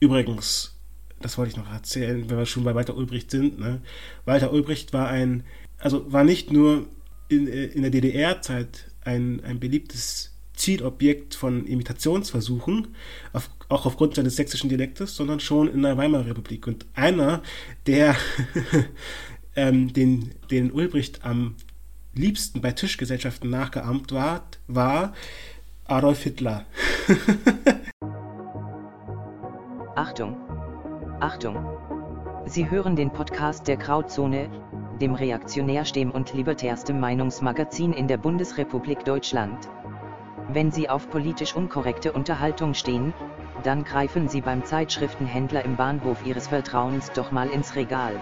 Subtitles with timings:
[0.00, 0.78] Übrigens,
[1.20, 3.58] das wollte ich noch erzählen, wenn wir schon bei Walter Ulbricht sind.
[3.58, 3.80] Ne?
[4.24, 5.44] Walter Ulbricht war ein,
[5.78, 6.86] also war nicht nur
[7.28, 12.88] in, äh, in der DDR-Zeit ein, ein beliebtes Zielobjekt von Imitationsversuchen,
[13.32, 16.66] auf, auch aufgrund seines sächsischen Dialektes, sondern schon in der Weimarer Republik.
[16.66, 17.42] Und einer,
[17.86, 18.16] der
[19.56, 21.54] ähm, den, den Ulbricht am
[22.14, 25.14] liebsten bei Tischgesellschaften nachgeahmt war, war
[25.84, 26.66] Adolf Hitler.
[29.98, 30.36] Achtung!
[31.18, 31.56] Achtung!
[32.46, 34.48] Sie hören den Podcast der Krautzone,
[35.00, 39.68] dem reaktionärsten und libertärsten Meinungsmagazin in der Bundesrepublik Deutschland.
[40.50, 43.12] Wenn Sie auf politisch unkorrekte Unterhaltung stehen,
[43.64, 48.14] dann greifen Sie beim Zeitschriftenhändler im Bahnhof Ihres Vertrauens doch mal ins Regal.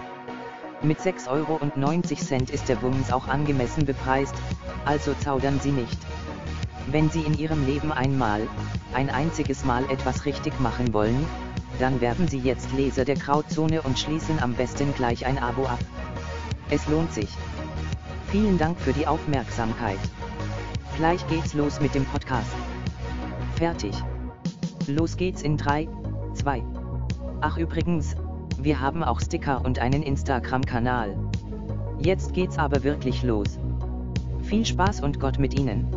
[0.81, 1.59] Mit 6,90 Euro
[2.51, 4.33] ist der Bums auch angemessen bepreist,
[4.85, 5.99] also zaudern Sie nicht.
[6.87, 8.47] Wenn Sie in Ihrem Leben einmal,
[8.95, 11.23] ein einziges Mal etwas richtig machen wollen,
[11.79, 15.79] dann werden Sie jetzt Leser der Krautzone und schließen am besten gleich ein Abo ab.
[16.69, 17.29] Es lohnt sich.
[18.27, 19.99] Vielen Dank für die Aufmerksamkeit.
[20.97, 22.51] Gleich geht's los mit dem Podcast.
[23.55, 23.93] Fertig.
[24.87, 25.87] Los geht's in 3,
[26.33, 26.63] 2.
[27.41, 28.15] Ach übrigens,
[28.59, 31.15] wir haben auch Sticker und einen Instagram-Kanal.
[31.99, 33.59] Jetzt geht's aber wirklich los.
[34.41, 35.87] Viel Spaß und Gott mit Ihnen.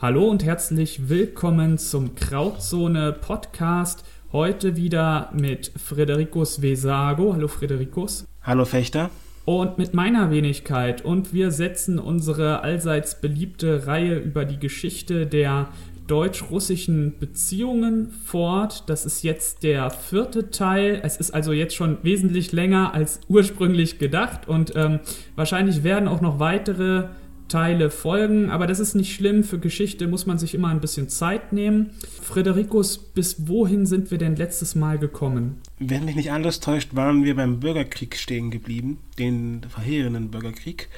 [0.00, 4.04] Hallo und herzlich willkommen zum Krautzone Podcast.
[4.30, 7.32] Heute wieder mit Frederikus Vesago.
[7.32, 8.26] Hallo Frederikus.
[8.42, 9.08] Hallo Fechter
[9.46, 11.02] und mit meiner Wenigkeit.
[11.02, 15.68] Und wir setzen unsere allseits beliebte Reihe über die Geschichte der
[16.08, 18.84] deutsch-russischen Beziehungen fort.
[18.90, 21.00] Das ist jetzt der vierte Teil.
[21.02, 25.00] Es ist also jetzt schon wesentlich länger als ursprünglich gedacht und ähm,
[25.36, 27.04] wahrscheinlich werden auch noch weitere
[27.48, 29.42] Teile folgen, aber das ist nicht schlimm.
[29.42, 31.90] Für Geschichte muss man sich immer ein bisschen Zeit nehmen.
[32.22, 35.60] Frederikus, bis wohin sind wir denn letztes Mal gekommen?
[35.78, 40.88] Wenn mich nicht alles täuscht, waren wir beim Bürgerkrieg stehen geblieben, den verheerenden Bürgerkrieg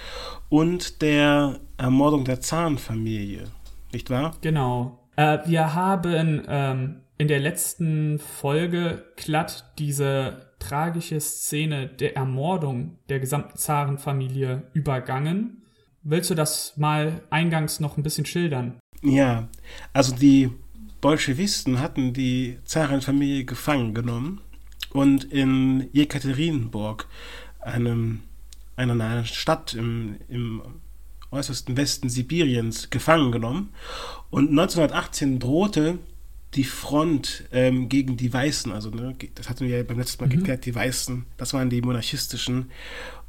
[0.48, 3.44] und der Ermordung der Zahnfamilie,
[3.92, 4.36] nicht wahr?
[4.40, 4.98] Genau.
[5.16, 13.20] Äh, wir haben ähm, in der letzten Folge glatt diese tragische Szene der Ermordung der
[13.20, 15.60] gesamten Zarenfamilie übergangen
[16.02, 18.78] Willst du das mal eingangs noch ein bisschen schildern?
[19.02, 19.48] Ja,
[19.92, 20.50] also die
[21.00, 24.40] Bolschewisten hatten die Zarenfamilie gefangen genommen
[24.92, 27.06] und in Jekaterinburg,
[27.60, 28.20] einem,
[28.76, 30.62] einer Stadt im, im
[31.30, 33.70] äußersten Westen Sibiriens, gefangen genommen.
[34.30, 35.98] Und 1918 drohte
[36.54, 40.26] die Front ähm, gegen die Weißen, also ne, das hatten wir ja beim letzten Mal
[40.26, 40.38] mhm.
[40.38, 42.70] geklärt, die Weißen, das waren die monarchistischen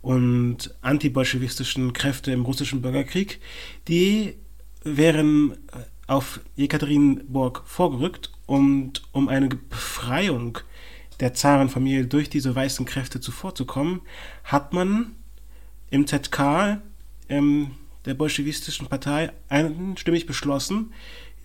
[0.02, 3.40] und antibolschewistischen Kräfte im russischen Bürgerkrieg,
[3.88, 4.36] die
[4.84, 5.58] wären
[6.08, 10.58] auf Jekaterinburg vorgerückt und um eine Befreiung
[11.20, 14.02] der Zarenfamilie durch diese weißen Kräfte zuvorzukommen,
[14.44, 15.16] hat man
[15.92, 16.82] im ZK
[17.30, 17.72] ähm,
[18.06, 20.94] der bolschewistischen Partei einstimmig beschlossen,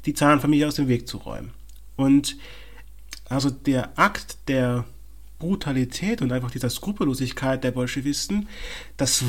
[0.06, 1.52] die Zarenfamilie aus dem Weg zu räumen.
[1.96, 2.38] Und
[3.28, 4.84] also der Akt der
[5.38, 8.48] Brutalität und einfach dieser Skrupellosigkeit der Bolschewisten,
[8.96, 9.24] das,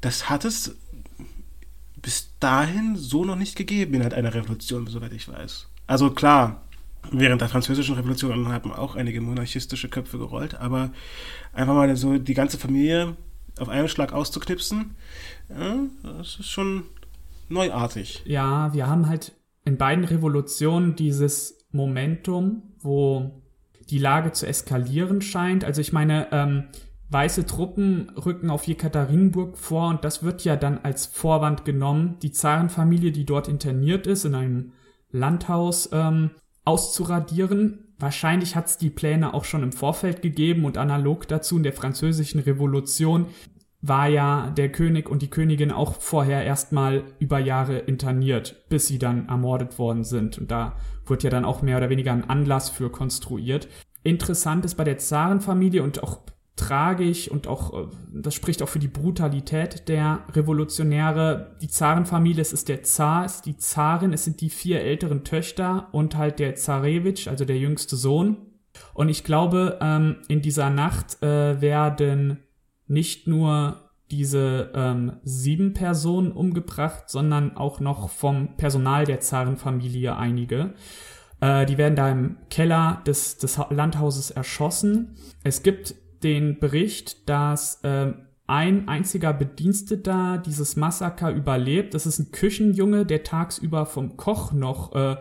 [0.00, 0.76] das hat es
[2.00, 5.68] bis dahin so noch nicht gegeben innerhalb einer Revolution, soweit ich weiß.
[5.86, 6.62] Also klar,
[7.10, 10.92] während der französischen Revolution haben auch einige monarchistische Köpfe gerollt, aber
[11.52, 13.16] einfach mal so die ganze Familie
[13.58, 14.96] auf einen Schlag auszuknipsen,
[15.48, 16.84] ja, das ist schon
[17.48, 18.22] neuartig.
[18.24, 19.32] Ja, wir haben halt
[19.64, 23.42] in beiden Revolutionen dieses Momentum, wo
[23.86, 25.64] die Lage zu eskalieren scheint.
[25.64, 26.64] Also ich meine, ähm,
[27.10, 32.32] weiße Truppen rücken auf Jekaterinburg vor und das wird ja dann als Vorwand genommen, die
[32.32, 34.72] Zarenfamilie, die dort interniert ist, in einem
[35.10, 36.30] Landhaus ähm,
[36.64, 37.94] auszuradieren.
[37.98, 41.72] Wahrscheinlich hat es die Pläne auch schon im Vorfeld gegeben und analog dazu in der
[41.72, 43.26] französischen Revolution
[43.86, 48.98] war ja der König und die Königin auch vorher erstmal über Jahre interniert, bis sie
[48.98, 50.38] dann ermordet worden sind.
[50.38, 50.74] Und da
[51.06, 53.68] wurde ja dann auch mehr oder weniger ein Anlass für konstruiert.
[54.02, 56.20] Interessant ist bei der Zarenfamilie und auch
[56.56, 61.56] tragisch und auch, äh, das spricht auch für die Brutalität der Revolutionäre.
[61.60, 65.24] Die Zarenfamilie, es ist der Zar, es ist die Zarin, es sind die vier älteren
[65.24, 68.36] Töchter und halt der Zarewitsch, also der jüngste Sohn.
[68.92, 72.38] Und ich glaube, ähm, in dieser Nacht äh, werden
[72.86, 80.74] nicht nur diese ähm, sieben Personen umgebracht, sondern auch noch vom Personal der Zarenfamilie einige.
[81.40, 85.16] Äh, die werden da im Keller des, des Landhauses erschossen.
[85.42, 88.12] Es gibt den Bericht, dass äh,
[88.46, 91.94] ein einziger Bediensteter dieses Massaker überlebt.
[91.94, 95.16] Das ist ein Küchenjunge, der tagsüber vom Koch noch äh,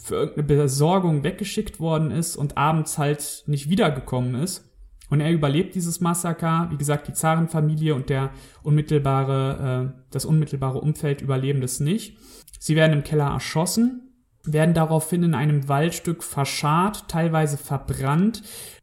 [0.00, 4.69] für irgendeine Besorgung weggeschickt worden ist und abends halt nicht wiedergekommen ist.
[5.10, 6.68] Und er überlebt dieses Massaker.
[6.70, 8.30] Wie gesagt, die Zarenfamilie und der
[8.62, 12.16] unmittelbare, äh, das unmittelbare Umfeld überleben das nicht.
[12.58, 14.12] Sie werden im Keller erschossen,
[14.44, 18.42] werden daraufhin in einem Waldstück verscharrt, teilweise verbrannt.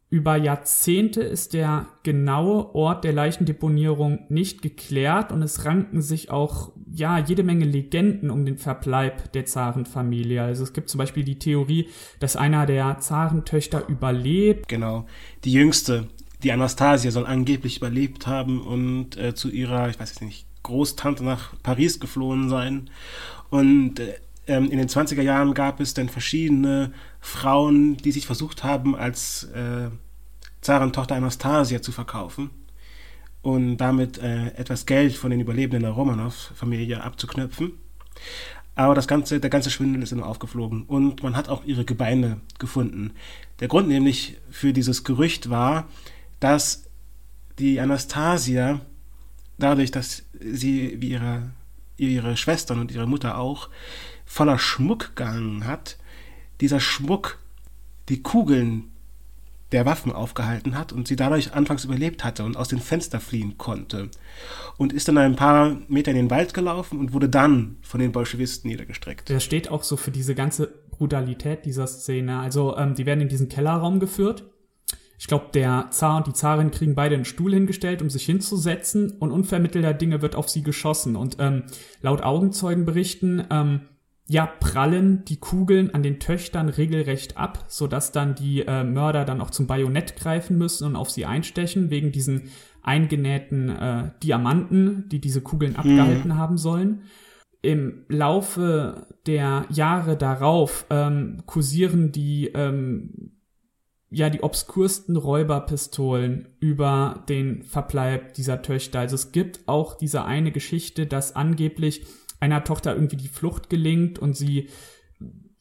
[0.10, 6.72] Über Jahrzehnte ist der genaue Ort der Leichendeponierung nicht geklärt und es ranken sich auch
[6.90, 10.42] ja jede Menge Legenden um den Verbleib der Zarenfamilie.
[10.42, 11.90] Also es gibt zum Beispiel die Theorie,
[12.22, 14.70] dass einer der Zarentöchter überlebt.
[14.70, 15.06] Genau.
[15.44, 16.08] Die jüngste,
[16.44, 21.24] die Anastasia, soll angeblich überlebt haben und äh, zu ihrer, ich weiß jetzt nicht, Großtante
[21.24, 22.90] nach Paris geflohen sein.
[23.50, 24.16] Und äh,
[24.48, 29.44] ähm, in den 20er Jahren gab es dann verschiedene Frauen, die sich versucht haben, als
[29.46, 29.90] äh,
[30.62, 32.50] Zarentochter Anastasia zu verkaufen
[33.42, 37.74] und damit äh, etwas Geld von den Überlebenden der Romanov-Familie abzuknöpfen.
[38.76, 42.42] Aber das ganze, der ganze Schwindel ist immer aufgeflogen und man hat auch ihre Gebeine
[42.60, 43.12] gefunden.
[43.60, 45.88] Der Grund nämlich für dieses Gerücht war,
[46.40, 46.84] dass
[47.60, 48.82] die Anastasia,
[49.58, 51.52] dadurch, dass sie wie ihre,
[51.98, 53.70] ihre Schwestern und ihre Mutter auch
[54.26, 55.98] voller Schmuck gehangen hat,
[56.62, 57.40] dieser Schmuck
[58.10, 58.92] die Kugeln
[59.72, 63.58] der Waffen aufgehalten hat und sie dadurch anfangs überlebt hatte und aus dem Fenster fliehen
[63.58, 64.10] konnte.
[64.78, 68.14] Und ist dann ein paar Meter in den Wald gelaufen und wurde dann von den
[68.14, 69.30] Bolschewisten niedergestreckt.
[69.30, 72.40] Das steht auch so für diese ganze Brutalität dieser Szene.
[72.40, 74.46] Also ähm, die werden in diesen Kellerraum geführt.
[75.20, 79.12] Ich glaube, der Zar und die Zarin kriegen beide einen Stuhl hingestellt, um sich hinzusetzen
[79.20, 81.16] und unvermittelter Dinge wird auf sie geschossen.
[81.16, 81.64] Und ähm,
[82.02, 83.82] laut Augenzeugenberichten ähm,
[84.30, 89.42] ja, prallen die Kugeln an den Töchtern regelrecht ab, sodass dann die äh, Mörder dann
[89.42, 92.50] auch zum Bajonett greifen müssen und auf sie einstechen, wegen diesen
[92.84, 95.80] eingenähten äh, Diamanten, die diese Kugeln mhm.
[95.80, 97.04] abgehalten haben sollen.
[97.62, 103.37] Im Laufe der Jahre darauf ähm, kursieren die ähm,
[104.10, 109.00] ja die obskursten Räuberpistolen über den Verbleib dieser Töchter.
[109.00, 112.06] Also es gibt auch diese eine Geschichte, dass angeblich
[112.40, 114.70] einer Tochter irgendwie die Flucht gelingt und sie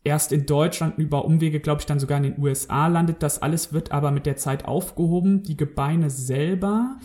[0.05, 3.23] erst in Deutschland über Umwege, glaube ich, dann sogar in den USA landet.
[3.23, 5.43] Das alles wird aber mit der Zeit aufgehoben.
[5.43, 6.97] Die Gebeine selber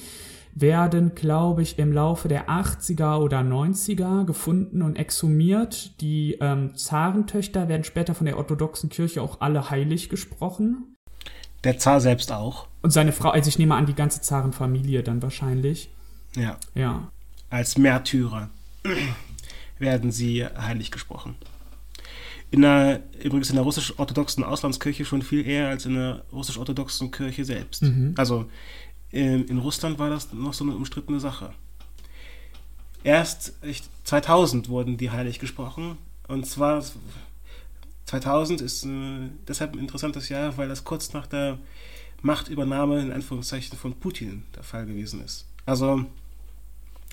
[0.54, 6.00] werden, glaube ich, im Laufe der 80er oder 90er gefunden und exhumiert.
[6.02, 10.91] Die ähm, Zarentöchter werden später von der orthodoxen Kirche auch alle heilig gesprochen.
[11.64, 12.68] Der Zar selbst auch.
[12.82, 15.90] Und seine Frau, also ich nehme an, die ganze Zarenfamilie dann wahrscheinlich.
[16.36, 16.58] Ja.
[16.74, 17.12] Ja.
[17.50, 18.50] Als Märtyrer
[19.80, 21.36] werden sie heilig gesprochen.
[22.50, 27.46] In der, übrigens in der russisch-orthodoxen Auslandskirche schon viel eher als in der russisch-orthodoxen Kirche
[27.46, 27.84] selbst.
[27.84, 28.14] Mhm.
[28.18, 28.46] Also
[29.12, 31.54] in, in, Russland war das noch so eine umstrittene Sache.
[33.04, 33.54] Erst
[34.04, 35.98] 2000 wurden die heilig gesprochen.
[36.28, 36.84] Und zwar
[38.12, 41.58] 2000 ist äh, deshalb ein interessantes Jahr, weil das kurz nach der
[42.22, 45.48] Machtübernahme in Anführungszeichen von Putin der Fall gewesen ist.
[45.66, 46.06] Also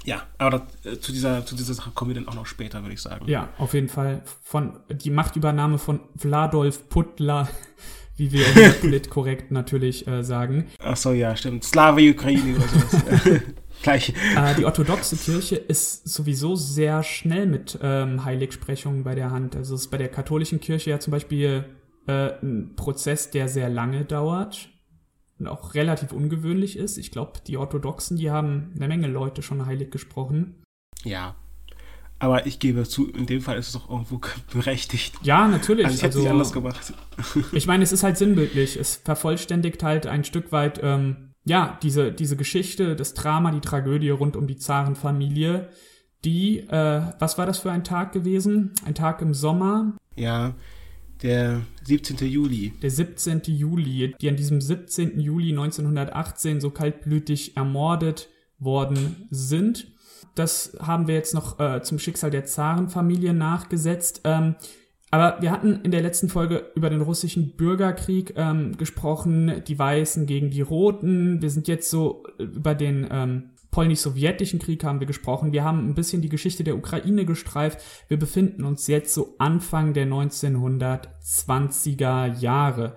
[0.05, 2.83] ja, aber das, äh, zu, dieser, zu dieser Sache kommen wir dann auch noch später,
[2.83, 3.29] würde ich sagen.
[3.29, 4.23] Ja, auf jeden Fall.
[4.43, 7.49] Von die Machtübernahme von Vladolf Putler,
[8.17, 10.67] wie wir in korrekt natürlich äh, sagen.
[10.81, 11.63] Ach so, ja, stimmt.
[11.63, 13.41] Slave Ukraine oder sowas.
[13.83, 14.13] Gleich.
[14.37, 19.57] Äh, die orthodoxe Kirche ist sowieso sehr schnell mit ähm, Heiligsprechungen bei der Hand.
[19.57, 21.65] Also es ist bei der katholischen Kirche ja zum Beispiel
[22.07, 24.69] äh, ein Prozess, der sehr lange dauert
[25.39, 26.99] und auch relativ ungewöhnlich ist.
[26.99, 30.63] Ich glaube, die Orthodoxen, die haben eine Menge Leute schon heilig gesprochen.
[31.05, 31.37] Ja.
[32.19, 34.21] Aber ich gebe zu, in dem Fall ist es doch irgendwo
[34.53, 35.15] berechtigt.
[35.23, 35.87] Ja, natürlich.
[35.87, 36.93] Also ich hätte also, anders gemacht.
[37.53, 38.77] ich meine, es ist halt sinnbildlich.
[38.77, 44.11] Es vervollständigt halt ein Stück weit, ähm, ja, diese, diese Geschichte, das Drama, die Tragödie
[44.11, 45.69] rund um die Zarenfamilie,
[46.25, 48.73] die, äh, was war das für ein Tag gewesen?
[48.85, 49.97] Ein Tag im Sommer?
[50.15, 50.55] Ja,
[51.23, 52.29] der 17.
[52.29, 52.75] Juli.
[52.83, 53.43] Der 17.
[53.47, 55.19] Juli, die an diesem 17.
[55.21, 58.29] Juli 1918 so kaltblütig ermordet
[58.59, 59.91] worden sind.
[60.35, 64.21] Das haben wir jetzt noch äh, zum Schicksal der Zarenfamilie nachgesetzt.
[64.25, 64.57] Ähm,
[65.11, 70.27] aber wir hatten in der letzten Folge über den russischen Bürgerkrieg ähm, gesprochen, die Weißen
[70.27, 71.41] gegen die Roten.
[71.41, 75.53] Wir sind jetzt so über den ähm, polnisch-sowjetischen Krieg haben wir gesprochen.
[75.53, 77.81] Wir haben ein bisschen die Geschichte der Ukraine gestreift.
[78.09, 82.97] Wir befinden uns jetzt so Anfang der 1920er Jahre.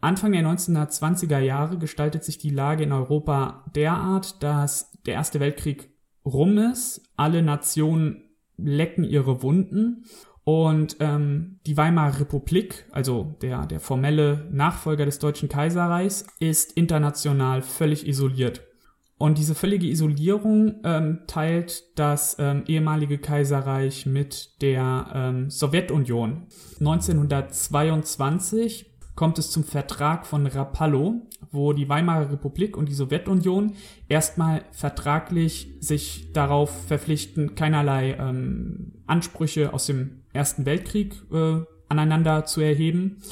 [0.00, 5.90] Anfang der 1920er Jahre gestaltet sich die Lage in Europa derart, dass der Erste Weltkrieg
[6.24, 7.02] rum ist.
[7.16, 8.22] Alle Nationen
[8.56, 10.04] lecken ihre Wunden.
[10.50, 17.62] Und ähm, die Weimarer Republik, also der, der formelle Nachfolger des Deutschen Kaiserreichs, ist international
[17.62, 18.60] völlig isoliert.
[19.16, 26.48] Und diese völlige Isolierung ähm, teilt das ähm, ehemalige Kaiserreich mit der ähm, Sowjetunion.
[26.80, 33.74] 1922 kommt es zum Vertrag von Rapallo, wo die Weimarer Republik und die Sowjetunion
[34.08, 42.60] erstmal vertraglich sich darauf verpflichten, keinerlei ähm, Ansprüche aus dem Ersten Weltkrieg äh, aneinander zu
[42.60, 43.22] erheben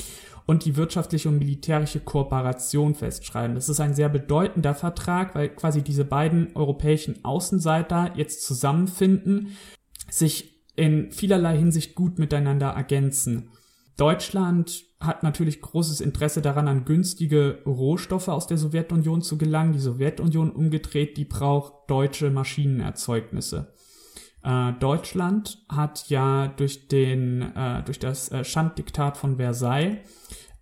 [0.46, 3.54] und die wirtschaftliche und militärische Kooperation festschreiben.
[3.54, 9.56] Das ist ein sehr bedeutender Vertrag, weil quasi diese beiden europäischen Außenseiter jetzt zusammenfinden,
[10.10, 13.50] sich in vielerlei Hinsicht gut miteinander ergänzen.
[13.98, 19.72] Deutschland hat natürlich großes Interesse daran, an günstige Rohstoffe aus der Sowjetunion zu gelangen.
[19.72, 23.74] Die Sowjetunion umgedreht, die braucht deutsche Maschinenerzeugnisse.
[24.42, 29.98] Äh, Deutschland hat ja durch den äh, durch das äh, Schanddiktat von Versailles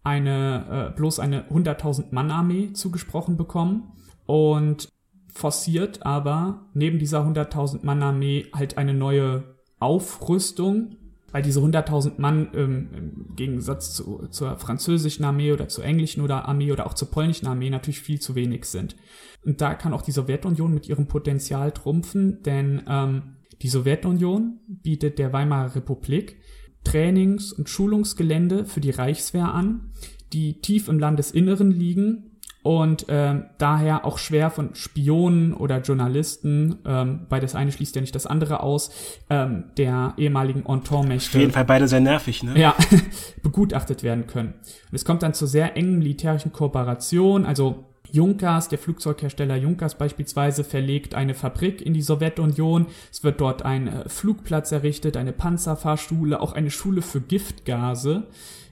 [0.03, 3.93] eine äh, bloß eine 100.000 Mann Armee zugesprochen bekommen
[4.25, 4.89] und
[5.37, 10.97] forciert aber neben dieser 100.000 Mann Armee halt eine neue Aufrüstung,
[11.33, 16.49] weil diese 100.000 Mann ähm, im Gegensatz zu, zur französischen Armee oder zur englischen oder
[16.49, 18.97] Armee oder auch zur polnischen Armee natürlich viel zu wenig sind.
[19.45, 25.19] Und da kann auch die Sowjetunion mit ihrem Potenzial trumpfen, denn ähm, die Sowjetunion bietet
[25.19, 26.37] der Weimarer Republik
[26.85, 29.93] Trainings- und Schulungsgelände für die Reichswehr an,
[30.33, 32.37] die tief im Landesinneren liegen
[32.67, 38.01] und äh, daher auch schwer von Spionen oder Journalisten, ähm, weil das eine schließt ja
[38.01, 38.91] nicht das andere aus,
[39.31, 41.39] ähm, der ehemaligen Entente-Mächte.
[41.39, 42.59] Auf jeden Fall beide sehr nervig, ne?
[42.59, 42.75] Ja,
[43.45, 44.55] begutachtet werden können.
[44.91, 50.65] Und es kommt dann zur sehr engen militärischen Kooperation, also Junkers, der Flugzeughersteller Junkers beispielsweise,
[50.65, 52.87] verlegt eine Fabrik in die Sowjetunion.
[53.11, 58.25] Es wird dort ein äh, Flugplatz errichtet, eine Panzerfahrschule, auch eine Schule für Giftgase,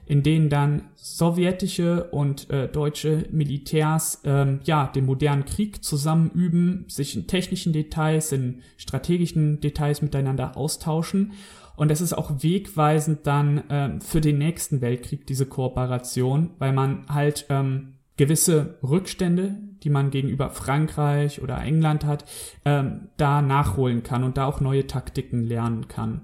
[0.05, 7.15] in denen dann sowjetische und äh, deutsche Militärs ähm, ja den modernen Krieg zusammenüben, sich
[7.15, 11.33] in technischen Details, in strategischen Details miteinander austauschen.
[11.75, 17.05] Und das ist auch wegweisend dann ähm, für den nächsten Weltkrieg, diese Kooperation, weil man
[17.09, 22.25] halt ähm, gewisse Rückstände, die man gegenüber Frankreich oder England hat,
[22.63, 26.21] ähm, da nachholen kann und da auch neue Taktiken lernen kann.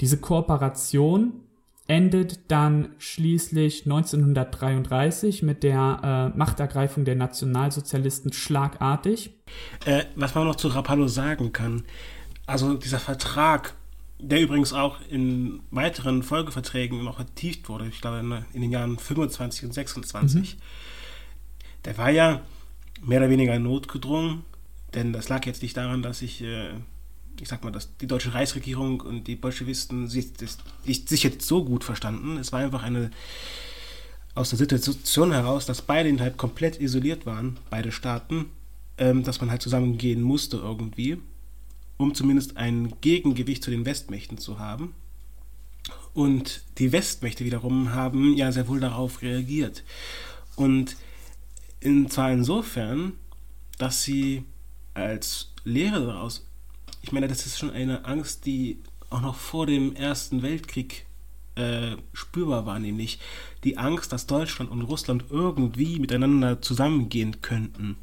[0.00, 1.32] Diese Kooperation
[1.86, 9.30] endet dann schließlich 1933 mit der äh, Machtergreifung der Nationalsozialisten schlagartig.
[9.86, 11.84] Äh, was man noch zu Rapallo sagen kann,
[12.46, 13.74] also dieser Vertrag,
[14.18, 18.98] der übrigens auch in weiteren Folgeverträgen noch vertieft wurde, ich glaube in, in den Jahren
[18.98, 20.60] 25 und 26, mhm
[21.84, 22.42] der war ja
[23.02, 24.44] mehr oder weniger notgedrungen,
[24.94, 26.70] denn das lag jetzt nicht daran, dass ich, äh,
[27.40, 31.64] ich sag mal, dass die deutsche Reichsregierung und die Bolschewisten sich, das, sich jetzt so
[31.64, 32.36] gut verstanden.
[32.38, 33.10] Es war einfach eine
[34.34, 38.46] aus der Situation heraus, dass beide halt komplett isoliert waren, beide Staaten,
[38.96, 41.18] ähm, dass man halt zusammengehen musste irgendwie,
[41.96, 44.94] um zumindest ein Gegengewicht zu den Westmächten zu haben.
[46.14, 49.82] Und die Westmächte wiederum haben ja sehr wohl darauf reagiert.
[50.56, 50.96] Und
[51.80, 53.12] in, zwar insofern,
[53.78, 54.44] dass sie
[54.94, 56.46] als Lehre daraus,
[57.02, 61.06] ich meine, das ist schon eine Angst, die auch noch vor dem Ersten Weltkrieg
[61.54, 63.18] äh, spürbar war, nämlich
[63.64, 67.96] die Angst, dass Deutschland und Russland irgendwie miteinander zusammengehen könnten.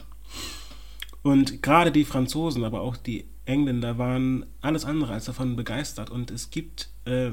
[1.21, 6.09] Und gerade die Franzosen, aber auch die Engländer waren alles andere als davon begeistert.
[6.09, 7.31] Und es gibt äh,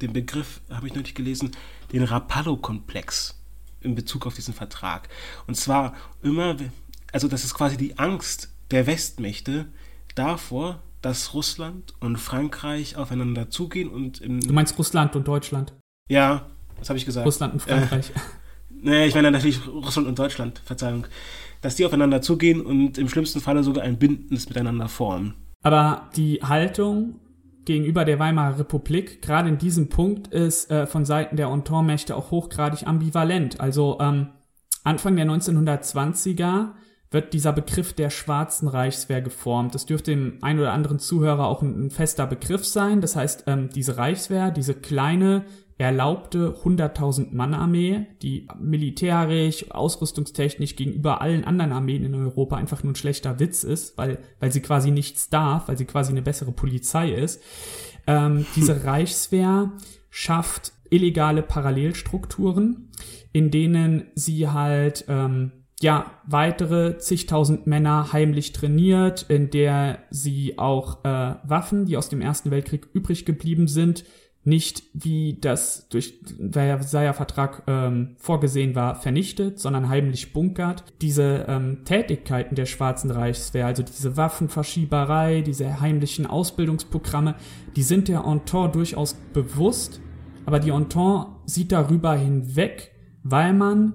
[0.00, 1.52] den Begriff, habe ich neulich gelesen,
[1.92, 3.40] den Rapallo-Komplex
[3.84, 5.08] in Bezug auf diesen Vertrag.
[5.46, 6.56] Und zwar immer,
[7.12, 9.66] also das ist quasi die Angst der Westmächte
[10.14, 15.72] davor, dass Russland und Frankreich aufeinander zugehen und im Du meinst Russland und Deutschland?
[16.08, 16.46] Ja,
[16.78, 17.26] was habe ich gesagt?
[17.26, 18.10] Russland und Frankreich.
[18.10, 18.20] Äh,
[18.70, 21.06] nee, ich meine natürlich Russland und Deutschland, Verzeihung.
[21.60, 25.34] Dass die aufeinander zugehen und im schlimmsten Falle sogar ein Bündnis miteinander formen.
[25.62, 27.20] Aber die Haltung
[27.64, 32.30] gegenüber der Weimarer Republik, gerade in diesem Punkt, ist äh, von Seiten der Entente-Mächte auch
[32.30, 33.60] hochgradig ambivalent.
[33.60, 34.28] Also ähm,
[34.84, 36.72] Anfang der 1920er
[37.10, 39.74] wird dieser Begriff der schwarzen Reichswehr geformt.
[39.74, 43.00] Das dürfte dem ein oder anderen Zuhörer auch ein, ein fester Begriff sein.
[43.00, 45.44] Das heißt, ähm, diese Reichswehr, diese kleine
[45.76, 52.92] erlaubte 100.000 Mann Armee, die militärisch, ausrüstungstechnisch gegenüber allen anderen Armeen in Europa einfach nur
[52.92, 56.52] ein schlechter Witz ist, weil, weil sie quasi nichts darf, weil sie quasi eine bessere
[56.52, 57.42] Polizei ist.
[58.06, 59.72] Ähm, diese Reichswehr
[60.10, 62.90] schafft illegale Parallelstrukturen,
[63.32, 71.04] in denen sie halt ähm, ja weitere zigtausend Männer heimlich trainiert, in der sie auch
[71.04, 74.04] äh, Waffen, die aus dem Ersten Weltkrieg übrig geblieben sind,
[74.44, 76.20] nicht wie das durch
[76.50, 80.84] Versailler Vertrag ähm, vorgesehen war, vernichtet, sondern heimlich bunkert.
[81.00, 87.36] Diese ähm, Tätigkeiten der Schwarzen Reichswehr, also diese Waffenverschieberei, diese heimlichen Ausbildungsprogramme,
[87.74, 90.00] die sind der Entente durchaus bewusst,
[90.44, 93.94] aber die Entente sieht darüber hinweg, weil man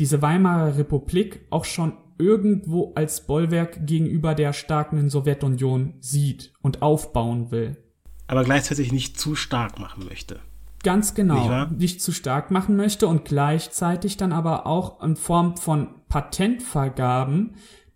[0.00, 7.52] diese Weimarer Republik auch schon irgendwo als Bollwerk gegenüber der starken Sowjetunion sieht und aufbauen
[7.52, 7.83] will
[8.26, 10.40] aber gleichzeitig nicht zu stark machen möchte.
[10.82, 15.56] Ganz genau, nicht, nicht, zu stark machen möchte und gleichzeitig dann aber auch in Form
[15.56, 17.54] von Patentvergaben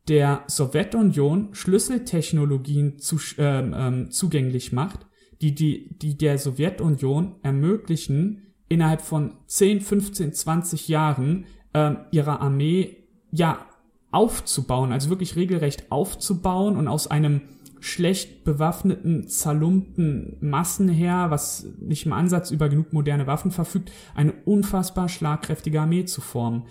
[0.08, 5.06] der Sowjetunion Schlüsseltechnologien zu, ähm, ähm, zugänglich macht,
[5.42, 11.44] die, die, die der Sowjetunion ermöglichen, innerhalb von 10, 15, 20 Jahren
[11.75, 12.97] ähm, ihre Armee
[13.30, 13.66] ja
[14.11, 17.42] aufzubauen, also wirklich regelrecht aufzubauen und aus einem
[17.80, 25.08] schlecht bewaffneten, zerlumpten Massenheer, was nicht im Ansatz über genug moderne Waffen verfügt, eine unfassbar
[25.08, 26.64] schlagkräftige Armee zu formen.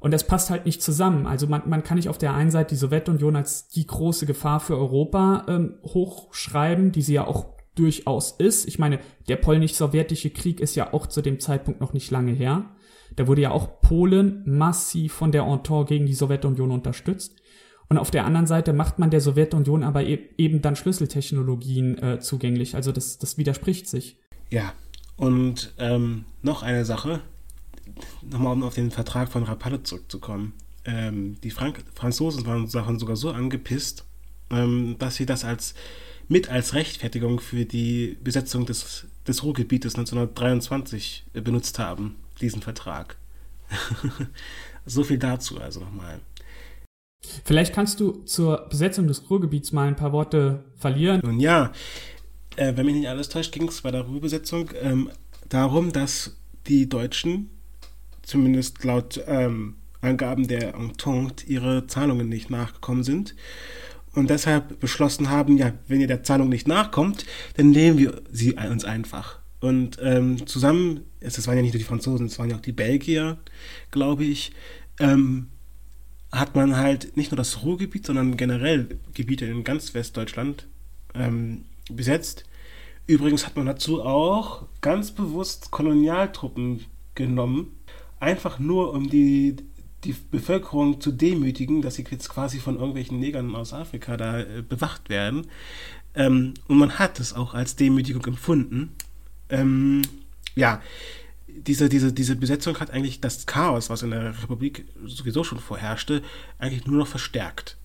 [0.00, 1.26] Und das passt halt nicht zusammen.
[1.26, 4.58] Also man, man kann nicht auf der einen Seite die Sowjetunion als die große Gefahr
[4.58, 8.66] für Europa ähm, hochschreiben, die sie ja auch durchaus ist.
[8.66, 12.74] Ich meine, der polnisch-sowjetische Krieg ist ja auch zu dem Zeitpunkt noch nicht lange her.
[13.16, 17.36] Da wurde ja auch Polen massiv von der Entente gegen die Sowjetunion unterstützt.
[17.92, 22.20] Und auf der anderen Seite macht man der Sowjetunion aber e eben dann Schlüsseltechnologien äh,
[22.20, 22.74] zugänglich.
[22.74, 24.16] Also das, das widerspricht sich.
[24.48, 24.72] Ja,
[25.16, 27.20] und ähm, noch eine Sache,
[28.22, 30.54] nochmal um auf den Vertrag von Rapallo zurückzukommen.
[30.86, 34.06] Ähm, die Frank Franzosen waren Sachen sogar so angepisst,
[34.48, 35.74] ähm, dass sie das als
[36.28, 43.18] mit als Rechtfertigung für die Besetzung des, des Ruhrgebietes 1923 benutzt haben, diesen Vertrag.
[44.86, 46.20] so viel dazu also nochmal.
[47.44, 51.20] Vielleicht kannst du zur Besetzung des Ruhrgebiets mal ein paar Worte verlieren.
[51.24, 51.72] Nun ja,
[52.56, 55.10] äh, wenn mich nicht alles täuscht, ging es bei der Ruhrbesetzung ähm,
[55.48, 56.36] darum, dass
[56.66, 57.50] die Deutschen,
[58.22, 63.34] zumindest laut ähm, Angaben der Entente, ihre Zahlungen nicht nachgekommen sind
[64.14, 67.24] und deshalb beschlossen haben, ja, wenn ihr der Zahlung nicht nachkommt,
[67.56, 69.38] dann nehmen wir sie uns einfach.
[69.60, 72.72] Und ähm, zusammen, es waren ja nicht nur die Franzosen, es waren ja auch die
[72.72, 73.38] Belgier,
[73.92, 74.52] glaube ich,
[74.98, 75.48] ähm,
[76.32, 80.66] hat man halt nicht nur das Ruhrgebiet, sondern generell Gebiete in ganz Westdeutschland
[81.14, 82.44] ähm, besetzt.
[83.06, 87.76] Übrigens hat man dazu auch ganz bewusst Kolonialtruppen genommen,
[88.18, 89.56] einfach nur um die,
[90.04, 94.62] die Bevölkerung zu demütigen, dass sie jetzt quasi von irgendwelchen Negern aus Afrika da äh,
[94.66, 95.48] bewacht werden.
[96.14, 98.92] Ähm, und man hat es auch als Demütigung empfunden.
[99.50, 100.02] Ähm,
[100.54, 100.80] ja,
[101.60, 106.22] diese, diese, diese Besetzung hat eigentlich das Chaos, was in der Republik sowieso schon vorherrschte,
[106.58, 107.78] eigentlich nur noch verstärkt.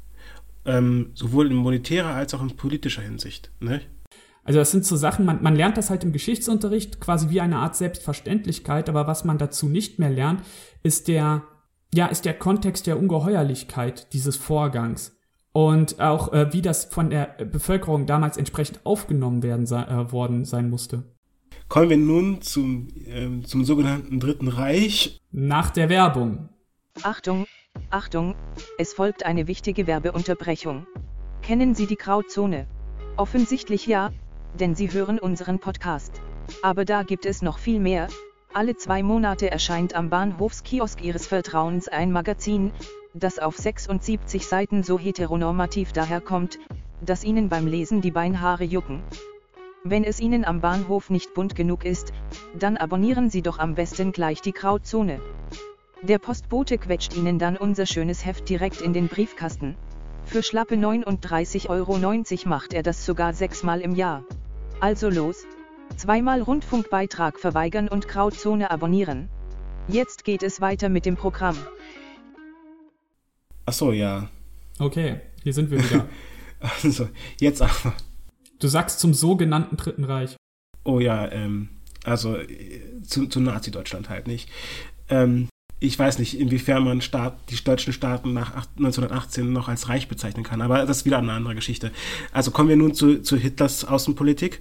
[0.66, 3.52] Ähm, sowohl in monetärer als auch in politischer Hinsicht.
[3.60, 3.82] Ne?
[4.44, 7.58] Also das sind so Sachen, man, man lernt das halt im Geschichtsunterricht quasi wie eine
[7.58, 10.42] Art Selbstverständlichkeit, aber was man dazu nicht mehr lernt,
[10.84, 11.44] ist der,
[11.94, 15.18] ja, ist der Kontext der Ungeheuerlichkeit dieses Vorgangs.
[15.52, 20.70] Und auch äh, wie das von der Bevölkerung damals entsprechend aufgenommen werden äh, worden sein
[20.70, 21.17] musste.
[21.70, 25.20] Kommen wir nun zum, äh, zum sogenannten Dritten Reich.
[25.32, 26.48] Nach der Werbung.
[27.04, 27.46] Achtung,
[27.90, 28.36] Achtung,
[28.78, 30.88] es folgt eine wichtige Werbeunterbrechung.
[31.42, 32.68] Kennen Sie die Grauzone?
[33.18, 34.12] Offensichtlich ja,
[34.58, 36.22] denn Sie hören unseren Podcast.
[36.62, 38.08] Aber da gibt es noch viel mehr.
[38.54, 42.72] Alle zwei Monate erscheint am Bahnhofskiosk Ihres Vertrauens ein Magazin,
[43.14, 46.60] das auf 76 Seiten so heteronormativ daherkommt,
[47.02, 49.04] dass Ihnen beim Lesen die Beinhaare jucken.
[49.90, 52.12] Wenn es Ihnen am Bahnhof nicht bunt genug ist,
[52.60, 55.22] dann abonnieren Sie doch am besten gleich die Grauzone.
[56.02, 59.78] Der Postbote quetscht Ihnen dann unser schönes Heft direkt in den Briefkasten.
[60.26, 61.98] Für schlappe 39,90 Euro
[62.50, 64.26] macht er das sogar sechsmal im Jahr.
[64.82, 65.46] Also los!
[65.96, 69.30] Zweimal Rundfunkbeitrag verweigern und Grauzone abonnieren.
[69.88, 71.56] Jetzt geht es weiter mit dem Programm.
[73.66, 74.28] Achso, ja.
[74.80, 76.10] Okay, hier sind wir wieder.
[76.84, 77.08] also,
[77.40, 77.94] jetzt aber.
[78.60, 80.36] Du sagst zum sogenannten Dritten Reich.
[80.84, 81.70] Oh ja, ähm,
[82.04, 84.50] also äh, zu, zu Nazi-Deutschland halt nicht.
[85.10, 90.08] Ähm, ich weiß nicht, inwiefern man Staat, die deutschen Staaten nach 1918 noch als Reich
[90.08, 91.92] bezeichnen kann, aber das ist wieder eine andere Geschichte.
[92.32, 94.60] Also kommen wir nun zu, zu Hitlers Außenpolitik.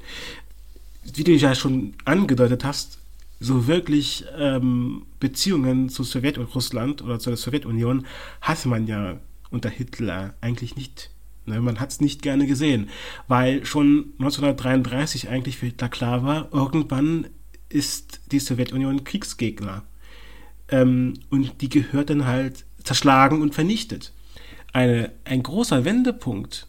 [1.15, 2.99] Wie du ja schon angedeutet hast,
[3.41, 8.07] so wirklich ähm, Beziehungen zu Sowjetrussland oder zur Sowjetunion
[8.41, 9.19] hatte man ja
[9.51, 11.11] unter Hitler eigentlich nicht
[11.47, 12.89] Ne, man hat es nicht gerne gesehen,
[13.29, 17.29] weil schon 1933 eigentlich für Hitler klar war, irgendwann
[17.69, 19.85] ist die Sowjetunion Kriegsgegner.
[20.69, 24.13] Ähm, und die gehört dann halt zerschlagen und vernichtet.
[24.73, 26.67] Eine, ein großer Wendepunkt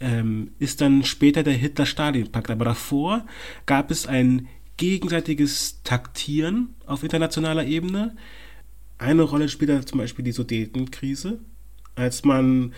[0.00, 2.50] ähm, ist dann später der Hitler-Stalin-Pakt.
[2.50, 3.26] Aber davor
[3.66, 8.16] gab es einen gegenseitiges Taktieren auf internationaler Ebene.
[8.98, 11.40] Eine Rolle spielt da zum Beispiel die Sudetenkrise,
[11.94, 12.72] als man,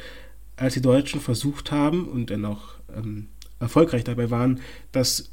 [0.60, 4.60] als die Deutschen versucht haben und dann auch ähm, erfolgreich dabei waren,
[4.92, 5.32] das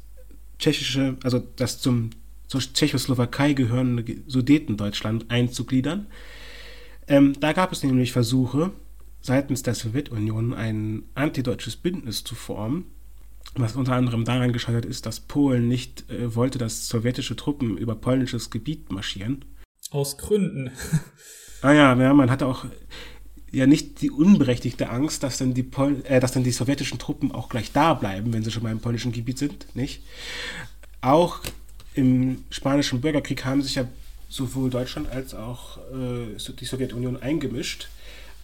[0.58, 2.10] tschechische, also das zum
[2.48, 6.06] zur Tschechoslowakei gehörende Sudetendeutschland einzugliedern.
[7.06, 8.72] Ähm, da gab es nämlich Versuche,
[9.20, 12.86] seitens der Sowjetunion ein antideutsches Bündnis zu formen,
[13.54, 17.94] was unter anderem daran gescheitert ist, dass Polen nicht äh, wollte, dass sowjetische Truppen über
[17.94, 19.44] polnisches Gebiet marschieren.
[19.90, 20.70] Aus Gründen.
[21.62, 22.64] ah ja, ja, man hatte auch
[23.50, 27.32] ja nicht die unberechtigte Angst, dass dann die, Pol äh, dass dann die sowjetischen Truppen
[27.32, 30.02] auch gleich da bleiben, wenn sie schon mal im polnischen Gebiet sind, nicht?
[31.00, 31.40] Auch
[31.94, 33.84] im spanischen Bürgerkrieg haben sich ja
[34.28, 37.88] sowohl Deutschland als auch äh, die Sowjetunion eingemischt.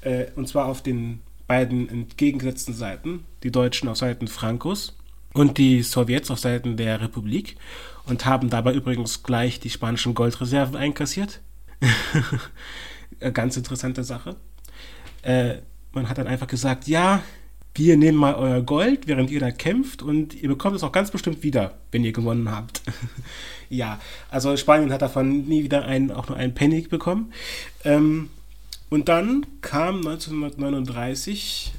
[0.01, 3.25] Äh, und zwar auf den beiden entgegengesetzten Seiten.
[3.43, 4.97] Die Deutschen auf Seiten Francos
[5.35, 7.57] und die Sowjets auf Seiten der Republik.
[8.07, 11.41] Und haben dabei übrigens gleich die spanischen Goldreserven einkassiert.
[13.33, 14.37] Ganz interessante Sache.
[15.25, 15.57] Äh,
[15.93, 17.23] man hat dann einfach gesagt, ja,
[17.75, 21.11] wir nehmen mal euer Gold, während ihr da kämpft und ihr bekommt es auch ganz
[21.11, 22.83] bestimmt wieder, wenn ihr gewonnen habt.
[23.69, 27.33] ja, also Spanien hat davon nie wieder einen, auch nur einen Penny bekommen.
[27.83, 28.31] Ähm,
[28.91, 31.73] und dann kam 1939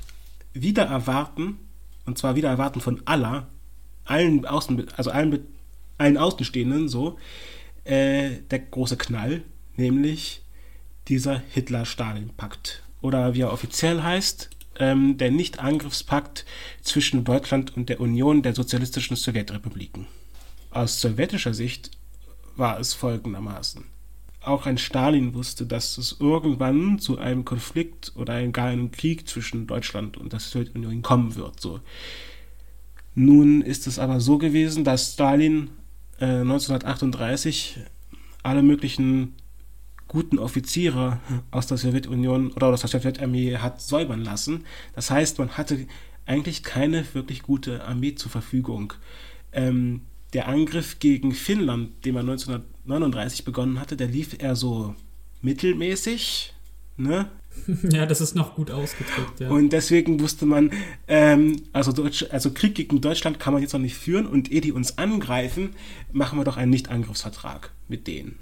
[0.54, 1.60] wieder erwarten,
[2.06, 3.48] und zwar wieder erwarten von aller,
[4.04, 5.48] allen Außen, also allen,
[5.98, 7.18] allen Außenstehenden so,
[7.86, 9.44] äh, der große Knall,
[9.78, 10.42] nämlich
[11.08, 12.85] dieser Hitler-Stalin-Pakt.
[13.06, 16.44] Oder wie er offiziell heißt, ähm, der Nicht-Angriffspakt
[16.82, 20.08] zwischen Deutschland und der Union der sozialistischen Sowjetrepubliken.
[20.72, 21.92] Aus sowjetischer Sicht
[22.56, 23.84] war es folgendermaßen.
[24.42, 29.68] Auch ein Stalin wusste, dass es irgendwann zu einem Konflikt oder gar einem Krieg zwischen
[29.68, 31.62] Deutschland und der Sowjetunion kommen wird.
[31.62, 31.82] So.
[33.14, 35.70] Nun ist es aber so gewesen, dass Stalin
[36.20, 37.82] äh, 1938
[38.42, 39.36] alle möglichen
[40.08, 41.20] guten Offiziere
[41.52, 44.66] aus der Sowjetunion oder aus der Sowjetarmee hat säubern lassen.
[44.94, 45.88] Das heißt, man hatte
[46.26, 48.94] eigentlich keine wirklich gute Armee zur Verfügung.
[49.52, 50.02] Ähm,
[50.34, 54.96] der Angriff gegen Finnland, den man 1939 begonnen hatte, der lief eher so
[55.42, 56.54] mittelmäßig.
[56.98, 57.30] Ne?
[57.90, 59.50] Ja, das ist noch gut ausgedrückt, ja.
[59.50, 60.72] Und deswegen wusste man,
[61.08, 64.60] ähm, also, Deutsch, also Krieg gegen Deutschland kann man jetzt noch nicht führen und ehe
[64.60, 65.70] die uns angreifen,
[66.12, 68.40] machen wir doch einen Nicht-Angriffsvertrag mit denen.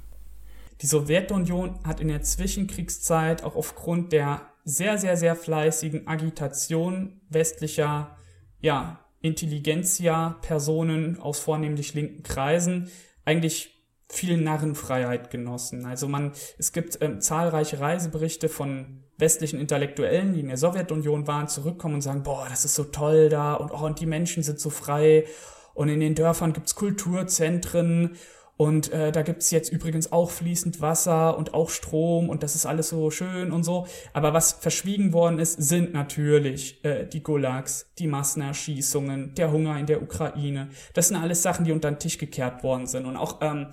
[0.84, 8.18] Die Sowjetunion hat in der Zwischenkriegszeit auch aufgrund der sehr, sehr, sehr fleißigen Agitation westlicher
[8.60, 12.90] ja, Intelligenzia-Personen aus vornehmlich linken Kreisen
[13.24, 15.86] eigentlich viel Narrenfreiheit genossen.
[15.86, 21.48] Also man, es gibt ähm, zahlreiche Reiseberichte von westlichen Intellektuellen, die in der Sowjetunion waren,
[21.48, 24.60] zurückkommen und sagen, boah, das ist so toll da und, oh, und die Menschen sind
[24.60, 25.28] so frei
[25.74, 28.18] und in den Dörfern gibt's Kulturzentren
[28.56, 32.66] und äh, da gibt's jetzt übrigens auch fließend Wasser und auch Strom und das ist
[32.66, 33.88] alles so schön und so.
[34.14, 39.88] Aber was verschwiegen worden ist, sind natürlich äh, die Gulags, die Massenerschießungen, der Hunger in
[39.88, 40.70] der Ukraine.
[40.94, 43.08] Das sind alles Sachen, die unter den Tisch gekehrt worden sind.
[43.08, 43.72] Und auch ähm,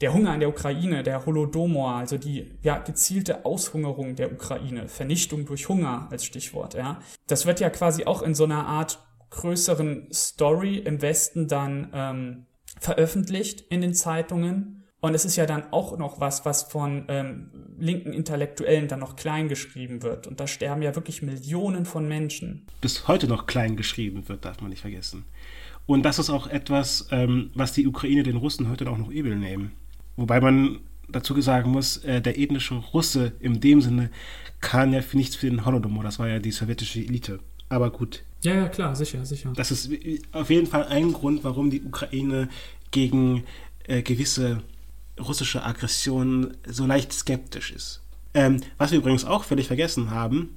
[0.00, 5.44] der Hunger in der Ukraine, der Holodomor, also die ja, gezielte Aushungerung der Ukraine, Vernichtung
[5.44, 7.00] durch Hunger als Stichwort, ja.
[7.26, 8.98] Das wird ja quasi auch in so einer Art
[9.30, 12.45] größeren Story im Westen dann ähm,
[12.80, 14.84] veröffentlicht in den Zeitungen.
[15.00, 19.14] Und es ist ja dann auch noch was, was von ähm, linken Intellektuellen dann noch
[19.14, 20.26] klein geschrieben wird.
[20.26, 22.66] Und da sterben ja wirklich Millionen von Menschen.
[22.80, 25.24] Bis heute noch klein geschrieben wird, darf man nicht vergessen.
[25.86, 29.36] Und das ist auch etwas, ähm, was die Ukraine den Russen heute auch noch übel
[29.36, 29.72] nehmen.
[30.16, 34.10] Wobei man dazu sagen muss, äh, der ethnische Russe in dem Sinne
[34.60, 37.38] kann ja für nichts für den Holodomor, das war ja die sowjetische Elite.
[37.68, 39.52] Aber gut, ja, ja, klar, sicher, sicher.
[39.56, 39.90] Das ist
[40.32, 42.48] auf jeden Fall ein Grund, warum die Ukraine
[42.90, 43.44] gegen
[43.84, 44.62] äh, gewisse
[45.18, 48.02] russische Aggressionen so leicht skeptisch ist.
[48.34, 50.56] Ähm, was wir übrigens auch völlig vergessen haben,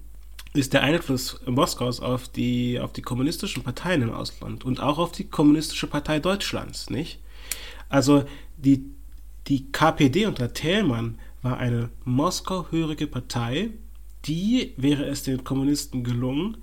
[0.53, 5.11] ist der Einfluss Moskaus auf die, auf die kommunistischen Parteien im Ausland und auch auf
[5.11, 7.19] die kommunistische Partei Deutschlands, nicht?
[7.87, 8.23] Also
[8.57, 8.85] die,
[9.47, 13.69] die KPD unter Thälmann war eine Moskau-hörige Partei,
[14.25, 16.57] die, wäre es den Kommunisten gelungen,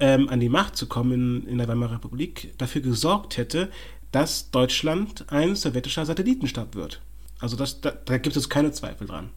[0.00, 3.70] ähm, an die Macht zu kommen in, in der Weimarer Republik, dafür gesorgt hätte,
[4.12, 7.00] dass Deutschland ein sowjetischer Satellitenstaat wird.
[7.38, 9.30] Also das, da, da gibt es keine Zweifel dran.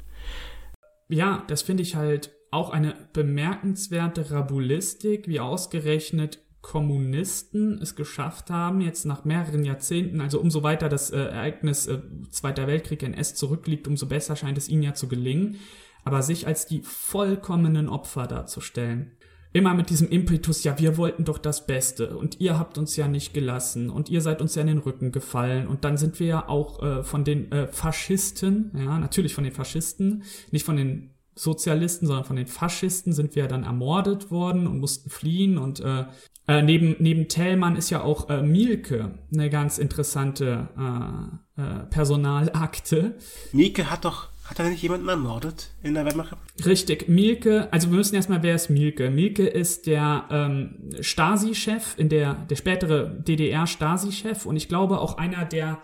[1.10, 8.80] Ja, das finde ich halt auch eine bemerkenswerte Rabulistik, wie ausgerechnet Kommunisten es geschafft haben,
[8.80, 11.99] jetzt nach mehreren Jahrzehnten, also umso weiter das äh, Ereignis äh,
[12.30, 15.60] Zweiter Weltkrieg NS zurückliegt, umso besser scheint es ihnen ja zu gelingen,
[16.06, 19.12] aber sich als die vollkommenen Opfer darzustellen.
[19.53, 23.07] Immer mit diesem Impetus, ja, wir wollten doch das Beste und ihr habt uns ja
[23.07, 26.27] nicht gelassen und ihr seid uns ja in den Rücken gefallen und dann sind wir
[26.27, 31.11] ja auch äh, von den äh, Faschisten, ja, natürlich von den Faschisten, nicht von den
[31.35, 36.05] Sozialisten, sondern von den Faschisten sind wir dann ermordet worden und mussten fliehen und äh,
[36.47, 43.15] äh, neben, neben Tellmann ist ja auch äh, Mielke eine ganz interessante äh, äh, Personalakte.
[43.53, 47.97] Mielke hat doch hat er nicht jemanden ermordet in der Weimarer Richtig, Mielke, also wir
[47.97, 49.10] müssen erstmal, wer ist Mielke?
[49.10, 55.82] Mielke ist der ähm, Stasi-Chef, der, der spätere DDR-Stasi-Chef und ich glaube auch einer der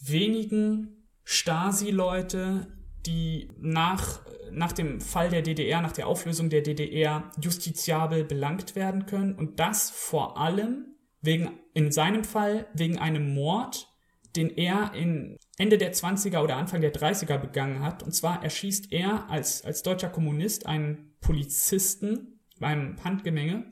[0.00, 2.68] wenigen Stasi-Leute,
[3.04, 4.20] die nach,
[4.52, 9.58] nach dem Fall der DDR, nach der Auflösung der DDR justiziabel belangt werden können und
[9.60, 13.88] das vor allem wegen, in seinem Fall, wegen einem Mord,
[14.36, 18.02] den er in Ende der 20er oder Anfang der 30er begangen hat.
[18.02, 23.70] Und zwar erschießt er als, als deutscher Kommunist einen Polizisten beim Handgemenge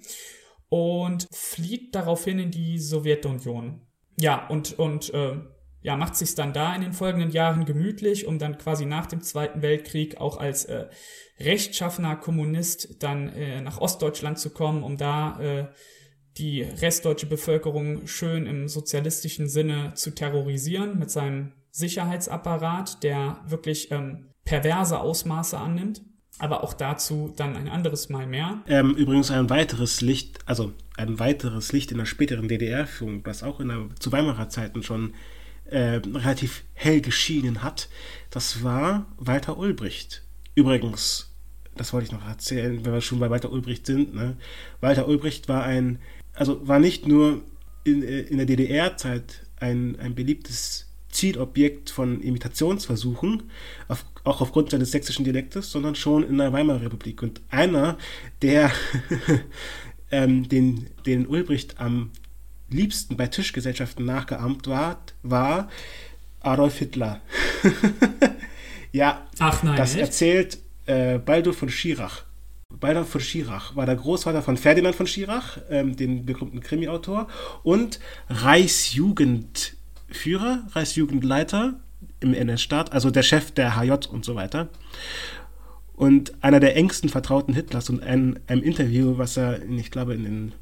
[0.69, 3.83] und flieht daraufhin in die Sowjetunion.
[4.19, 5.37] Ja, und, und äh,
[5.83, 9.21] ja, macht sich dann da in den folgenden Jahren gemütlich, um dann quasi nach dem
[9.21, 10.87] Zweiten Weltkrieg auch als äh,
[11.39, 15.69] rechtschaffener Kommunist dann äh, nach Ostdeutschland zu kommen, um da äh,
[16.39, 24.31] die restdeutsche Bevölkerung schön im sozialistischen Sinne zu terrorisieren mit seinem Sicherheitsapparat, der wirklich ähm,
[24.45, 26.03] perverse Ausmaße annimmt.
[26.39, 28.63] Aber auch dazu dann ein anderes Mal mehr.
[28.67, 33.59] Ähm, übrigens ein weiteres Licht, also ein weiteres Licht in der späteren DDR-Führung, das auch
[33.59, 35.15] in der, zu Weimarer Zeiten schon
[35.65, 37.89] äh, relativ hell geschienen hat,
[38.31, 40.25] das war Walter Ulbricht.
[40.55, 41.35] Übrigens,
[41.75, 44.15] das wollte ich noch erzählen, wenn wir schon bei Walter Ulbricht sind.
[44.15, 44.37] Ne?
[44.81, 45.99] Walter Ulbricht war ein,
[46.35, 47.43] also war nicht nur
[47.85, 50.86] in, äh, in der DDR-Zeit ein, ein beliebtes
[51.17, 53.45] Zielobjekt von Imitationsversuchen,
[53.89, 57.23] auf, auch aufgrund seines sächsischen Dialektes, sondern schon in der Weimarer Republik.
[57.23, 57.97] Und einer,
[58.43, 58.71] der
[60.11, 62.11] ähm, den, den Ulbricht am
[62.69, 65.71] liebsten bei Tischgesellschaften nachgeahmt war, war
[66.41, 67.23] Adolf Hitler.
[68.93, 70.01] ja, Ach nein, das echt?
[70.01, 72.25] erzählt äh, Baldur von Schirach.
[72.69, 77.29] Baldur von Schirach war der Großvater von Ferdinand von Schirach, ähm, den berühmten Krimi-Autor,
[77.63, 78.01] und
[80.09, 81.81] Reichsjugendführer, Reichsjugendleiter
[82.21, 84.69] im NS-Staat, also der Chef der HJ und so weiter.
[85.95, 90.25] Und einer der engsten Vertrauten Hitlers und ein, einem Interview, was er, ich glaube, in
[90.25, 90.53] den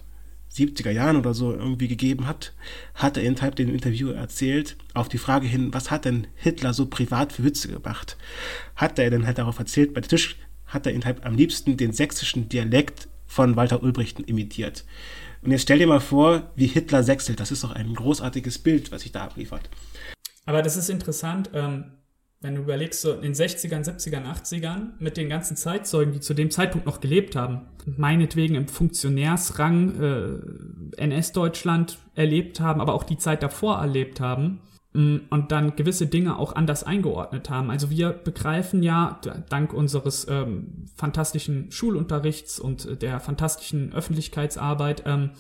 [0.53, 2.53] 70er Jahren oder so irgendwie gegeben hat,
[2.95, 6.73] hat er in Type dem Interview erzählt, auf die Frage hin, was hat denn Hitler
[6.73, 8.17] so privat für Witze gemacht,
[8.77, 11.93] hat er dann halt darauf erzählt, bei Tisch hat er in Type am liebsten den
[11.93, 14.85] sächsischen Dialekt von Walter Ulbricht imitiert.
[15.45, 17.39] Und jetzt stell dir mal vor, wie Hitler sächselt.
[17.39, 19.69] Das ist doch ein großartiges Bild, was sich da abliefert.
[20.47, 21.93] Aber das ist interessant, ähm,
[22.41, 26.35] wenn du überlegst, so in den 60ern, 70ern, 80ern, mit den ganzen Zeitzeugen, die zu
[26.35, 30.01] dem Zeitpunkt noch gelebt haben, meinetwegen im Funktionärsrang
[30.97, 34.61] äh, NS-Deutschland erlebt haben, aber auch die Zeit davor erlebt haben
[34.95, 37.71] und dann gewisse Dinge auch anders eingeordnet haben.
[37.71, 45.31] Also wir begreifen ja, dank unseres ähm, fantastischen Schulunterrichts und der fantastischen Öffentlichkeitsarbeit, ähm,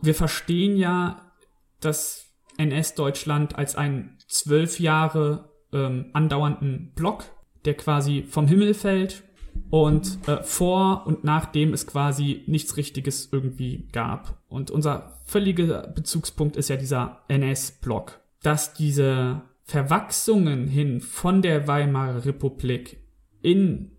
[0.00, 1.32] wir verstehen ja
[1.80, 7.24] das NS-Deutschland als einen zwölf Jahre ähm, andauernden Block,
[7.64, 9.24] der quasi vom Himmel fällt
[9.70, 14.40] und äh, vor und nachdem es quasi nichts Richtiges irgendwie gab.
[14.48, 18.20] Und unser völliger Bezugspunkt ist ja dieser NS-Block.
[18.42, 22.98] Dass diese Verwachsungen hin von der Weimarer Republik
[23.42, 23.92] in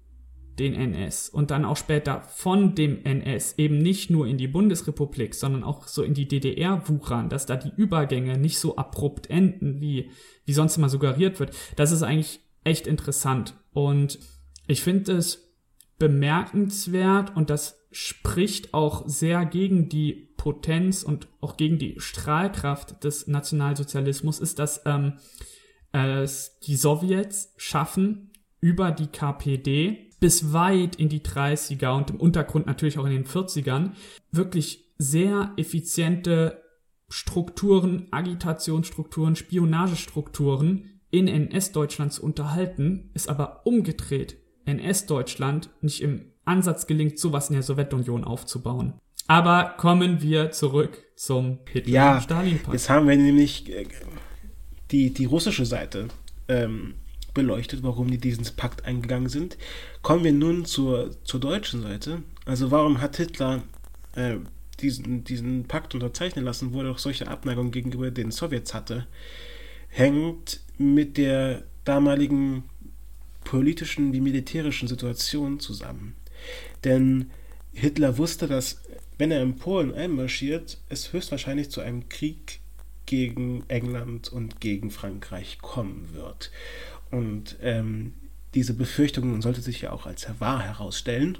[0.59, 5.33] den NS und dann auch später von dem NS eben nicht nur in die Bundesrepublik,
[5.33, 9.81] sondern auch so in die DDR wuchern, dass da die Übergänge nicht so abrupt enden,
[9.81, 10.11] wie,
[10.45, 11.55] wie sonst immer suggeriert wird.
[11.77, 13.55] Das ist eigentlich echt interessant.
[13.73, 14.19] Und
[14.67, 15.51] ich finde es
[15.97, 23.27] bemerkenswert und das spricht auch sehr gegen die Potenz und auch gegen die Strahlkraft des
[23.27, 25.13] Nationalsozialismus, ist, dass ähm,
[25.91, 32.67] es die Sowjets schaffen, über die KPD bis weit in die 30er und im Untergrund
[32.67, 33.93] natürlich auch in den 40ern
[34.31, 36.61] wirklich sehr effiziente
[37.09, 44.37] Strukturen, Agitationsstrukturen, Spionagestrukturen in NS-Deutschland zu unterhalten, ist aber umgedreht.
[44.65, 48.93] NS-Deutschland nicht im Ansatz gelingt, sowas in der Sowjetunion aufzubauen.
[49.27, 52.67] Aber kommen wir zurück zum Hitler-Stalin-Pakt.
[52.67, 53.85] Ja, jetzt haben wir nämlich äh,
[54.91, 56.09] die, die russische Seite
[56.47, 56.95] ähm,
[57.33, 59.57] beleuchtet, warum die diesen Pakt eingegangen sind.
[60.01, 62.23] Kommen wir nun zur, zur deutschen Seite.
[62.45, 63.63] Also warum hat Hitler
[64.15, 64.35] äh,
[64.81, 69.07] diesen, diesen Pakt unterzeichnen lassen, wo er auch solche Abneigung gegenüber den Sowjets hatte,
[69.87, 72.63] hängt mit der damaligen
[73.43, 76.15] politischen wie militärischen Situation zusammen.
[76.83, 77.31] Denn
[77.73, 78.81] Hitler wusste, dass
[79.17, 82.59] wenn er in Polen einmarschiert, es höchstwahrscheinlich zu einem Krieg
[83.05, 86.51] gegen England und gegen Frankreich kommen wird.
[87.11, 88.13] Und ähm,
[88.53, 91.37] diese Befürchtung sollte sich ja auch als wahr herausstellen.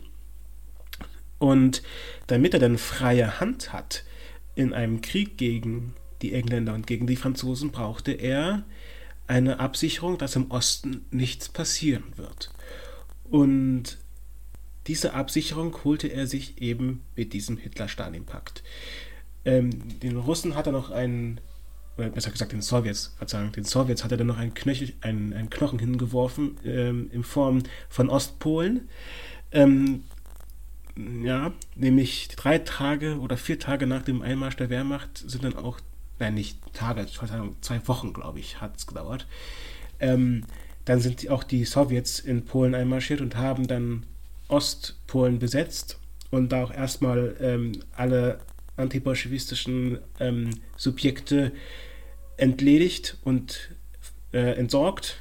[1.40, 1.82] Und
[2.28, 4.04] damit er dann freie Hand hat
[4.54, 8.64] in einem Krieg gegen die Engländer und gegen die Franzosen, brauchte er
[9.28, 12.52] eine Absicherung, dass im Osten nichts passieren wird.
[13.24, 13.98] Und
[14.88, 18.64] diese Absicherung holte er sich eben mit diesem Hitler-Stalin-Pakt.
[19.46, 21.40] Ähm, den Russen hat er noch einen,
[21.98, 25.34] oder besser gesagt den Sowjets, Verzeihung, den Sowjets hat er dann noch einen, Knöchel, einen,
[25.34, 28.90] einen Knochen hingeworfen ähm, in Form von Ostpolen.
[29.52, 30.04] Ähm,
[31.24, 35.80] ja, nämlich drei Tage oder vier Tage nach dem Einmarsch der Wehrmacht sind dann auch,
[36.20, 39.28] nein, nicht Tage, Verzeihung, zwei Wochen, glaube ich, hat es gedauert.
[40.00, 40.46] Ähm,
[40.86, 44.06] dann sind auch die Sowjets in Polen einmarschiert und haben dann
[44.52, 48.40] Ostpolen besetzt und da auch erstmal ähm, alle
[48.78, 51.52] antibolschewistischen ähm, Subjekte
[52.38, 53.72] entledigt und
[54.34, 55.18] äh, entsorgt.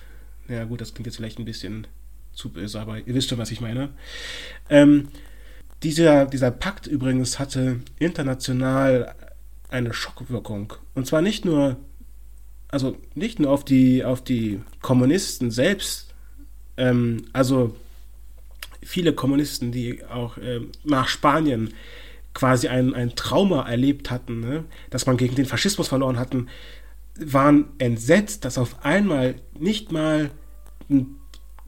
[0.48, 1.86] Ja gut, das klingt jetzt vielleicht ein bisschen
[2.32, 3.90] zu böse, aber ihr wisst schon, was ich meine.
[4.68, 5.08] Ähm,
[5.82, 9.14] dieser, dieser Pakt übrigens hatte international
[9.68, 10.74] eine Schockwirkung.
[10.94, 11.76] Und zwar nicht nur,
[12.68, 16.14] also nicht nur auf die, auf die Kommunisten selbst,
[16.76, 17.76] ähm, also
[18.82, 21.74] viele Kommunisten, die auch äh, nach Spanien
[22.34, 24.64] quasi ein, ein Trauma erlebt hatten, ne?
[24.90, 26.48] dass man gegen den Faschismus verloren hatten,
[27.18, 30.30] waren entsetzt, dass auf einmal nicht mal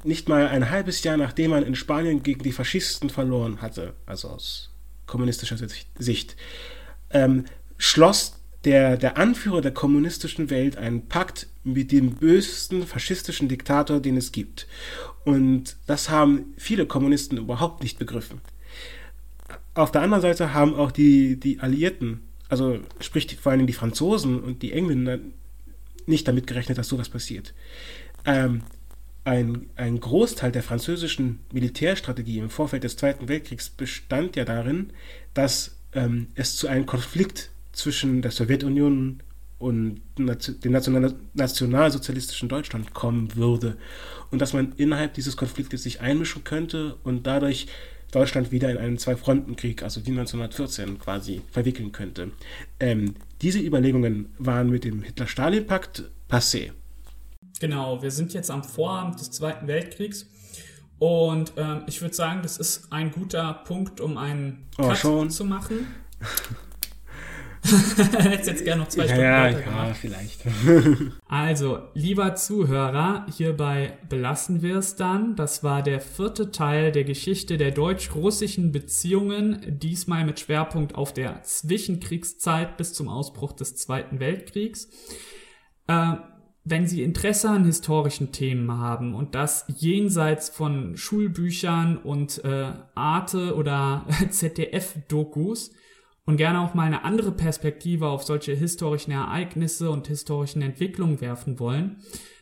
[0.04, 4.28] nicht mal ein halbes Jahr nachdem man in Spanien gegen die Faschisten verloren hatte, also
[4.28, 4.70] aus
[5.06, 5.58] kommunistischer
[5.98, 6.36] Sicht,
[7.10, 7.44] ähm,
[7.76, 14.16] schloss der, der Anführer der kommunistischen Welt einen Pakt mit dem bösesten faschistischen Diktator, den
[14.16, 14.66] es gibt.
[15.24, 18.40] Und das haben viele Kommunisten überhaupt nicht begriffen.
[19.74, 24.40] Auf der anderen Seite haben auch die, die Alliierten, also sprich vor allem die Franzosen
[24.40, 25.18] und die Engländer,
[26.06, 27.54] nicht damit gerechnet, dass sowas passiert.
[28.24, 28.62] Ähm,
[29.24, 34.92] ein, ein Großteil der französischen Militärstrategie im Vorfeld des Zweiten Weltkriegs bestand ja darin,
[35.32, 39.22] dass ähm, es zu einem Konflikt zwischen der Sowjetunion
[39.58, 43.76] und dem national nationalsozialistischen Deutschland kommen würde
[44.30, 47.68] und dass man innerhalb dieses Konfliktes sich einmischen könnte und dadurch
[48.10, 52.32] Deutschland wieder in einen Zwei-Fronten-Krieg, also wie 1914 quasi, verwickeln könnte.
[52.78, 56.72] Ähm, diese Überlegungen waren mit dem Hitler-Stalin-Pakt passé.
[57.60, 60.26] Genau, wir sind jetzt am Vorabend des Zweiten Weltkriegs
[60.98, 65.30] und ähm, ich würde sagen, das ist ein guter Punkt, um einen oh, Cut schon.
[65.30, 65.86] zu machen.
[68.18, 69.88] Hättest jetzt gerne noch zwei Stunden ja, weiter gemacht.
[69.88, 70.40] Ja, vielleicht.
[71.28, 75.36] also, lieber Zuhörer, hierbei belassen wir es dann.
[75.36, 81.42] Das war der vierte Teil der Geschichte der deutsch-russischen Beziehungen, diesmal mit Schwerpunkt auf der
[81.44, 84.88] Zwischenkriegszeit bis zum Ausbruch des Zweiten Weltkriegs.
[85.86, 86.14] Äh,
[86.64, 93.54] wenn Sie Interesse an historischen Themen haben und das jenseits von Schulbüchern und äh, Arte
[93.56, 95.72] oder ZDF-Dokus,
[96.24, 101.58] und gerne auch mal eine andere Perspektive auf solche historischen Ereignisse und historischen Entwicklungen werfen
[101.58, 101.96] wollen,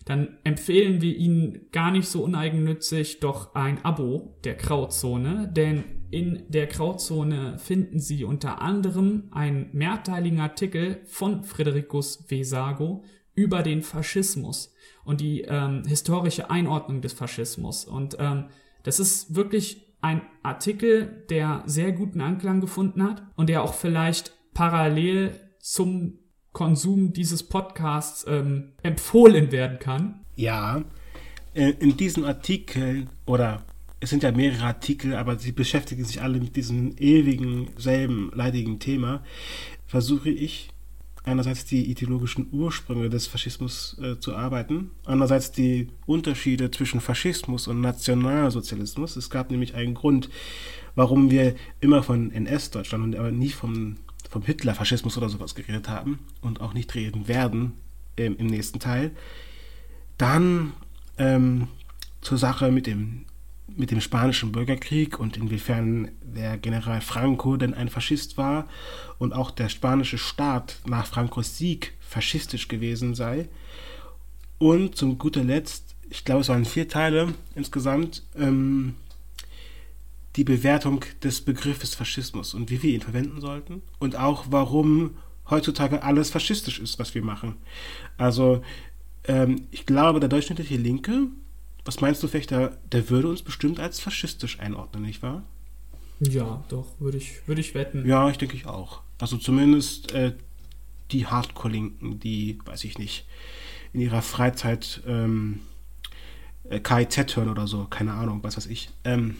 [0.05, 6.45] dann empfehlen wir Ihnen gar nicht so uneigennützig doch ein Abo der Krautzone, denn in
[6.49, 14.75] der Krautzone finden Sie unter anderem einen mehrteiligen Artikel von Frederikus Vesago über den Faschismus
[15.05, 17.85] und die ähm, historische Einordnung des Faschismus.
[17.85, 18.47] Und ähm,
[18.83, 24.33] das ist wirklich ein Artikel, der sehr guten Anklang gefunden hat und der auch vielleicht
[24.55, 26.19] parallel zum
[26.53, 30.21] Konsum dieses Podcasts ähm, empfohlen werden kann.
[30.37, 30.83] Ja,
[31.55, 33.63] äh, in diesem Artikel oder
[34.01, 38.79] es sind ja mehrere Artikel, aber sie beschäftigen sich alle mit diesem ewigen, selben, leidigen
[38.79, 39.23] Thema,
[39.87, 40.71] versuche ich
[41.24, 47.80] einerseits die ideologischen Ursprünge des Faschismus äh, zu arbeiten, andererseits die Unterschiede zwischen Faschismus und
[47.80, 49.16] Nationalsozialismus.
[49.16, 50.30] Es gab nämlich einen Grund,
[50.94, 53.96] warum wir immer von NS-Deutschland und aber nie vom,
[54.28, 57.72] vom Hitler-Faschismus oder sowas geredet haben und auch nicht reden werden
[58.16, 59.11] ähm, im nächsten Teil.
[60.16, 60.72] Dann
[61.18, 61.68] ähm,
[62.22, 63.24] zur Sache mit dem
[63.76, 68.66] mit dem spanischen Bürgerkrieg und inwiefern der General Franco denn ein Faschist war
[69.18, 73.48] und auch der spanische Staat nach Francos Sieg faschistisch gewesen sei.
[74.59, 78.94] Und zum guter Letzt, ich glaube, es waren vier Teile insgesamt, ähm,
[80.37, 85.16] die Bewertung des Begriffes Faschismus und wie wir ihn verwenden sollten und auch warum
[85.48, 87.56] heutzutage alles faschistisch ist, was wir machen.
[88.16, 88.62] Also
[89.25, 91.29] ähm, ich glaube, der durchschnittliche Linke
[91.85, 92.78] was meinst du, Fechter?
[92.92, 95.42] Der würde uns bestimmt als faschistisch einordnen, nicht wahr?
[96.20, 98.06] Ja, doch, würde ich, würd ich wetten.
[98.06, 99.00] Ja, ich denke ich auch.
[99.18, 100.35] Also zumindest äh,
[101.10, 103.26] die Hardcore-Linken, die, weiß ich nicht,
[103.92, 105.60] in ihrer Freizeit ähm,
[106.68, 108.90] äh, KIZ hören oder so, keine Ahnung, was weiß ich.
[109.04, 109.37] Ähm,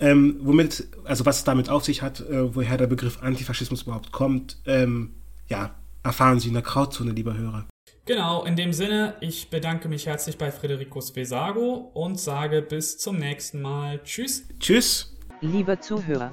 [0.00, 4.12] ähm, womit, also was es damit auf sich hat, äh, woher der Begriff Antifaschismus überhaupt
[4.12, 5.14] kommt, ähm,
[5.48, 7.66] ja, erfahren Sie in der Krautzone, lieber Hörer.
[8.08, 13.18] Genau, in dem Sinne, ich bedanke mich herzlich bei Frederico Vesago und sage bis zum
[13.18, 14.00] nächsten Mal.
[14.02, 14.44] Tschüss.
[14.58, 15.14] Tschüss.
[15.42, 16.30] Liebe Zuhörer.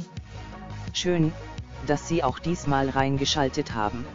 [0.93, 1.33] Schön,
[1.85, 4.05] dass Sie auch diesmal reingeschaltet haben.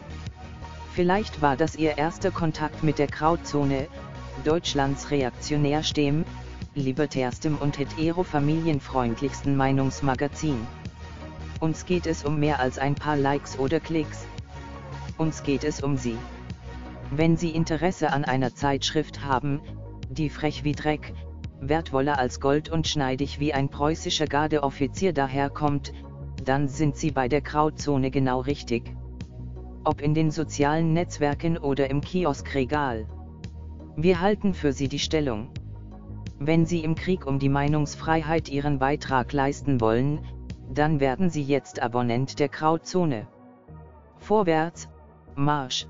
[0.95, 3.87] Vielleicht war das Ihr erster Kontakt mit der Krautzone,
[4.43, 6.25] Deutschlands reaktionärstem,
[6.73, 10.65] libertärstem und hetero-familienfreundlichsten Meinungsmagazin.
[11.59, 14.25] Uns geht es um mehr als ein paar Likes oder Klicks.
[15.19, 16.17] Uns geht es um Sie.
[17.13, 19.59] Wenn Sie Interesse an einer Zeitschrift haben,
[20.09, 21.13] die frech wie Dreck,
[21.59, 25.91] wertvoller als Gold und schneidig wie ein preußischer Gardeoffizier daherkommt,
[26.45, 28.95] dann sind Sie bei der Krautzone genau richtig.
[29.83, 33.05] Ob in den sozialen Netzwerken oder im Kioskregal.
[33.97, 35.49] Wir halten für Sie die Stellung.
[36.39, 40.19] Wenn Sie im Krieg um die Meinungsfreiheit Ihren Beitrag leisten wollen,
[40.73, 43.27] dann werden Sie jetzt Abonnent der Krautzone.
[44.17, 44.87] Vorwärts,
[45.35, 45.87] Marsch!